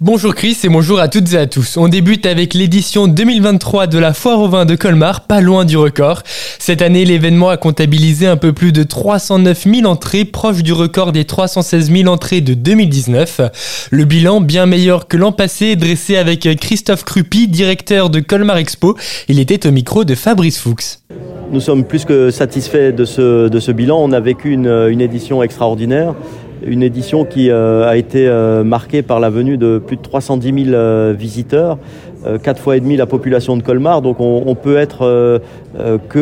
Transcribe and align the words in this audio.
Bonjour 0.00 0.32
Chris 0.32 0.56
et 0.62 0.68
bonjour 0.68 1.00
à 1.00 1.08
toutes 1.08 1.32
et 1.32 1.38
à 1.38 1.48
tous. 1.48 1.76
On 1.76 1.88
débute 1.88 2.24
avec 2.24 2.54
l'édition 2.54 3.08
2023 3.08 3.88
de 3.88 3.98
la 3.98 4.14
Foire 4.14 4.38
au 4.38 4.48
vin 4.48 4.64
de 4.64 4.76
Colmar, 4.76 5.22
pas 5.22 5.40
loin 5.40 5.64
du 5.64 5.76
record. 5.76 6.22
Cette 6.60 6.82
année, 6.82 7.04
l'événement 7.04 7.48
a 7.48 7.56
comptabilisé 7.56 8.28
un 8.28 8.36
peu 8.36 8.52
plus 8.52 8.70
de 8.70 8.84
309 8.84 9.64
000 9.64 9.86
entrées, 9.90 10.24
proche 10.24 10.62
du 10.62 10.72
record 10.72 11.10
des 11.10 11.24
316 11.24 11.90
000 11.90 12.08
entrées 12.08 12.40
de 12.40 12.54
2019. 12.54 13.88
Le 13.90 14.04
bilan, 14.04 14.40
bien 14.40 14.66
meilleur 14.66 15.08
que 15.08 15.16
l'an 15.16 15.32
passé, 15.32 15.74
dressé 15.74 16.16
avec 16.16 16.48
Christophe 16.60 17.02
Crupi, 17.02 17.48
directeur 17.48 18.08
de 18.08 18.20
Colmar 18.20 18.58
Expo. 18.58 18.96
Il 19.26 19.40
était 19.40 19.66
au 19.66 19.72
micro 19.72 20.04
de 20.04 20.14
Fabrice 20.14 20.60
Fuchs. 20.60 21.00
Nous 21.50 21.60
sommes 21.60 21.82
plus 21.82 22.04
que 22.04 22.30
satisfaits 22.30 22.92
de 22.92 23.04
ce, 23.04 23.72
bilan. 23.72 23.98
On 24.00 24.12
a 24.12 24.20
vécu 24.20 24.52
une 24.52 25.00
édition 25.00 25.42
extraordinaire 25.42 26.14
une 26.66 26.82
édition 26.82 27.24
qui 27.24 27.50
euh, 27.50 27.88
a 27.88 27.96
été 27.96 28.26
euh, 28.26 28.64
marquée 28.64 29.02
par 29.02 29.20
la 29.20 29.30
venue 29.30 29.56
de 29.56 29.78
plus 29.78 29.96
de 29.96 30.02
310 30.02 30.64
000 30.64 30.76
euh, 30.76 31.14
visiteurs, 31.16 31.78
quatre 32.42 32.60
fois 32.60 32.76
et 32.76 32.80
demi 32.80 32.96
la 32.96 33.06
population 33.06 33.56
de 33.56 33.62
Colmar. 33.62 34.02
Donc 34.02 34.16
on, 34.18 34.54
peut 34.56 34.76
être 34.76 35.40
que 36.08 36.18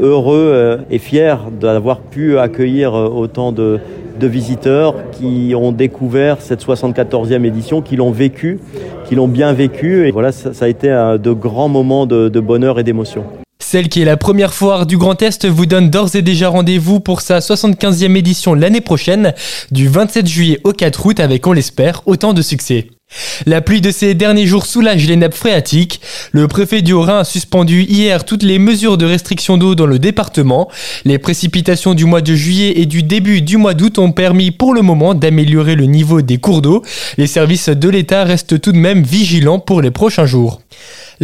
heureux 0.00 0.78
et 0.90 0.98
fier 0.98 1.38
d'avoir 1.60 2.00
pu 2.00 2.38
accueillir 2.38 2.94
autant 2.94 3.52
de, 3.52 3.78
visiteurs 4.22 4.94
qui 5.12 5.54
ont 5.54 5.70
découvert 5.70 6.40
cette 6.40 6.64
74e 6.64 7.44
édition, 7.44 7.82
qui 7.82 7.96
l'ont 7.96 8.10
vécu, 8.10 8.58
qui 9.04 9.16
l'ont 9.16 9.28
bien 9.28 9.52
vécu. 9.52 10.08
Et 10.08 10.12
voilà, 10.12 10.32
ça, 10.32 10.64
a 10.64 10.68
été 10.68 10.88
de 10.88 11.32
grands 11.32 11.68
moments 11.68 12.06
de 12.06 12.40
bonheur 12.40 12.78
et 12.78 12.82
d'émotion. 12.82 13.24
Celle 13.74 13.88
qui 13.88 14.02
est 14.02 14.04
la 14.04 14.16
première 14.16 14.54
foire 14.54 14.86
du 14.86 14.96
Grand 14.96 15.20
Est 15.20 15.46
vous 15.46 15.66
donne 15.66 15.90
d'ores 15.90 16.14
et 16.14 16.22
déjà 16.22 16.48
rendez-vous 16.48 17.00
pour 17.00 17.22
sa 17.22 17.40
75e 17.40 18.14
édition 18.14 18.54
l'année 18.54 18.80
prochaine, 18.80 19.34
du 19.72 19.88
27 19.88 20.28
juillet 20.28 20.60
au 20.62 20.70
4 20.70 21.06
août 21.06 21.18
avec, 21.18 21.44
on 21.44 21.52
l'espère, 21.52 22.02
autant 22.06 22.34
de 22.34 22.40
succès. 22.40 22.86
La 23.46 23.60
pluie 23.60 23.80
de 23.80 23.90
ces 23.90 24.14
derniers 24.14 24.46
jours 24.46 24.66
soulage 24.66 25.08
les 25.08 25.16
nappes 25.16 25.34
phréatiques. 25.34 26.00
Le 26.30 26.46
préfet 26.46 26.82
du 26.82 26.92
Haut-Rhin 26.92 27.18
a 27.18 27.24
suspendu 27.24 27.82
hier 27.82 28.24
toutes 28.24 28.44
les 28.44 28.60
mesures 28.60 28.96
de 28.96 29.06
restriction 29.06 29.56
d'eau 29.58 29.74
dans 29.74 29.86
le 29.86 29.98
département. 29.98 30.70
Les 31.04 31.18
précipitations 31.18 31.94
du 31.94 32.04
mois 32.04 32.20
de 32.20 32.32
juillet 32.32 32.74
et 32.76 32.86
du 32.86 33.02
début 33.02 33.42
du 33.42 33.56
mois 33.56 33.74
d'août 33.74 33.98
ont 33.98 34.12
permis 34.12 34.52
pour 34.52 34.72
le 34.72 34.82
moment 34.82 35.14
d'améliorer 35.14 35.74
le 35.74 35.86
niveau 35.86 36.22
des 36.22 36.38
cours 36.38 36.62
d'eau. 36.62 36.84
Les 37.18 37.26
services 37.26 37.70
de 37.70 37.88
l'État 37.88 38.22
restent 38.22 38.60
tout 38.60 38.70
de 38.70 38.78
même 38.78 39.02
vigilants 39.02 39.58
pour 39.58 39.82
les 39.82 39.90
prochains 39.90 40.26
jours. 40.26 40.60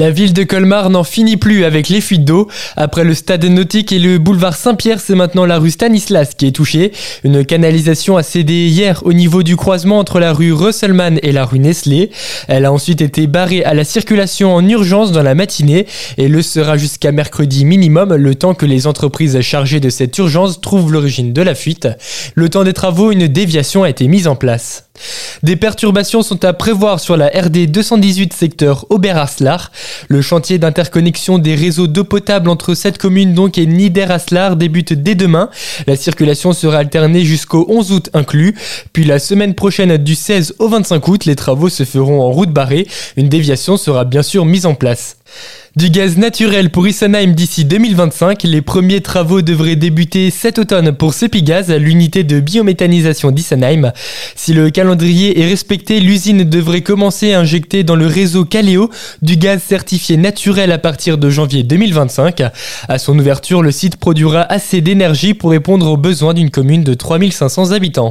La 0.00 0.10
ville 0.10 0.32
de 0.32 0.44
Colmar 0.44 0.88
n'en 0.88 1.04
finit 1.04 1.36
plus 1.36 1.62
avec 1.66 1.90
les 1.90 2.00
fuites 2.00 2.24
d'eau. 2.24 2.48
Après 2.74 3.04
le 3.04 3.12
stade 3.12 3.44
nautique 3.44 3.92
et 3.92 3.98
le 3.98 4.16
boulevard 4.16 4.56
Saint-Pierre, 4.56 4.98
c'est 4.98 5.14
maintenant 5.14 5.44
la 5.44 5.58
rue 5.58 5.70
Stanislas 5.70 6.32
qui 6.34 6.46
est 6.46 6.52
touchée. 6.52 6.92
Une 7.22 7.44
canalisation 7.44 8.16
a 8.16 8.22
cédé 8.22 8.66
hier 8.68 9.02
au 9.04 9.12
niveau 9.12 9.42
du 9.42 9.56
croisement 9.56 9.98
entre 9.98 10.18
la 10.18 10.32
rue 10.32 10.54
Russellman 10.54 11.18
et 11.22 11.32
la 11.32 11.44
rue 11.44 11.58
Nestlé. 11.58 12.10
Elle 12.48 12.64
a 12.64 12.72
ensuite 12.72 13.02
été 13.02 13.26
barrée 13.26 13.62
à 13.62 13.74
la 13.74 13.84
circulation 13.84 14.54
en 14.54 14.66
urgence 14.66 15.12
dans 15.12 15.22
la 15.22 15.34
matinée 15.34 15.84
et 16.16 16.28
le 16.28 16.40
sera 16.40 16.78
jusqu'à 16.78 17.12
mercredi 17.12 17.66
minimum, 17.66 18.14
le 18.14 18.34
temps 18.34 18.54
que 18.54 18.64
les 18.64 18.86
entreprises 18.86 19.38
chargées 19.42 19.80
de 19.80 19.90
cette 19.90 20.16
urgence 20.16 20.62
trouvent 20.62 20.90
l'origine 20.90 21.34
de 21.34 21.42
la 21.42 21.54
fuite. 21.54 21.88
Le 22.34 22.48
temps 22.48 22.64
des 22.64 22.72
travaux, 22.72 23.12
une 23.12 23.28
déviation 23.28 23.82
a 23.82 23.90
été 23.90 24.08
mise 24.08 24.28
en 24.28 24.34
place. 24.34 24.89
Des 25.42 25.56
perturbations 25.56 26.22
sont 26.22 26.44
à 26.44 26.52
prévoir 26.52 27.00
sur 27.00 27.16
la 27.16 27.28
RD 27.28 27.70
218 27.70 28.32
secteur 28.32 28.86
Aubert-Aslar. 28.90 29.70
Le 30.08 30.22
chantier 30.22 30.58
d'interconnexion 30.58 31.38
des 31.38 31.54
réseaux 31.54 31.86
d'eau 31.86 32.04
potable 32.04 32.48
entre 32.48 32.74
cette 32.74 32.98
commune 32.98 33.34
donc 33.34 33.58
et 33.58 33.66
Nieder-Aslar 33.66 34.56
débute 34.56 34.92
dès 34.92 35.14
demain. 35.14 35.50
La 35.86 35.96
circulation 35.96 36.52
sera 36.52 36.78
alternée 36.78 37.24
jusqu'au 37.24 37.66
11 37.68 37.92
août 37.92 38.10
inclus. 38.14 38.56
Puis 38.92 39.04
la 39.04 39.18
semaine 39.18 39.54
prochaine 39.54 39.96
du 39.96 40.14
16 40.14 40.54
au 40.58 40.68
25 40.68 41.08
août, 41.08 41.24
les 41.24 41.36
travaux 41.36 41.68
se 41.68 41.84
feront 41.84 42.22
en 42.22 42.30
route 42.30 42.50
barrée. 42.50 42.86
Une 43.16 43.28
déviation 43.28 43.76
sera 43.76 44.04
bien 44.04 44.22
sûr 44.22 44.44
mise 44.44 44.66
en 44.66 44.74
place. 44.74 45.16
Du 45.76 45.88
gaz 45.88 46.16
naturel 46.16 46.70
pour 46.70 46.88
Isenheim 46.88 47.32
d'ici 47.32 47.64
2025, 47.64 48.42
les 48.42 48.60
premiers 48.60 49.02
travaux 49.02 49.40
devraient 49.40 49.76
débuter 49.76 50.30
cet 50.30 50.58
automne 50.58 50.90
pour 50.90 51.14
Sepigaz, 51.14 51.70
l'unité 51.70 52.24
de 52.24 52.40
biométhanisation 52.40 53.30
d'Isenheim. 53.30 53.92
Si 54.34 54.52
le 54.52 54.70
calendrier 54.70 55.40
est 55.40 55.46
respecté, 55.46 56.00
l'usine 56.00 56.42
devrait 56.42 56.80
commencer 56.80 57.32
à 57.34 57.38
injecter 57.38 57.84
dans 57.84 57.94
le 57.94 58.06
réseau 58.06 58.44
Caléo 58.44 58.90
du 59.22 59.36
gaz 59.36 59.62
certifié 59.62 60.16
naturel 60.16 60.72
à 60.72 60.78
partir 60.78 61.18
de 61.18 61.30
janvier 61.30 61.62
2025. 61.62 62.42
À 62.88 62.98
son 62.98 63.16
ouverture, 63.16 63.62
le 63.62 63.70
site 63.70 63.96
produira 63.96 64.42
assez 64.42 64.80
d'énergie 64.80 65.34
pour 65.34 65.52
répondre 65.52 65.88
aux 65.88 65.96
besoins 65.96 66.34
d'une 66.34 66.50
commune 66.50 66.82
de 66.82 66.94
3500 66.94 67.70
habitants. 67.70 68.08